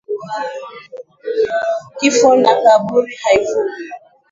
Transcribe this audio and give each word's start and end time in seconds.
Kifo 1.97 2.29
na 2.41 2.53
kaburi 2.61 3.11
haviumi 3.21 3.75